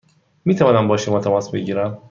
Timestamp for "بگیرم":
1.51-1.99